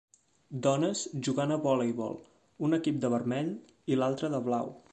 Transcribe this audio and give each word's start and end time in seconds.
Dones 0.67 1.01
jugant 1.27 1.53
a 1.55 1.59
voleibol, 1.65 2.17
un 2.69 2.73
equip 2.79 2.97
de 3.05 3.11
vermell 3.17 3.53
i 3.95 3.99
l'altre 4.01 4.33
de 4.37 4.41
blau. 4.49 4.73